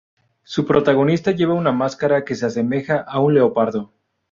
Su 0.41 0.65
protagonista 0.65 1.29
lleva 1.29 1.53
una 1.53 1.71
máscara 1.71 2.25
que 2.25 2.33
le 2.33 2.45
asemeja 2.47 3.01
a 3.01 3.19
un 3.19 3.35
leopardo. 3.35 3.93